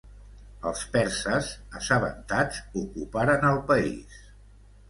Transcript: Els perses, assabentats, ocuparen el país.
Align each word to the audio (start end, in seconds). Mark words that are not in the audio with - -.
Els 0.69 0.79
perses, 0.95 1.51
assabentats, 1.81 2.65
ocuparen 2.85 3.49
el 3.51 3.63
país. 3.73 4.21